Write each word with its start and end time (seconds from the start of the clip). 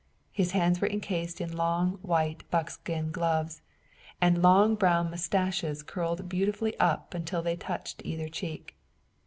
His 0.31 0.53
hands 0.53 0.81
were 0.81 0.87
encased 0.89 1.39
in 1.39 1.55
long 1.55 1.99
white 2.01 2.43
buckskin 2.49 3.11
gloves, 3.11 3.61
and 4.19 4.41
long 4.41 4.73
brown 4.73 5.11
mustaches 5.11 5.83
curled 5.83 6.27
beautifully 6.27 6.75
up 6.79 7.13
until 7.13 7.43
they 7.43 7.55
touched 7.55 8.01
either 8.03 8.27
cheek. 8.27 8.73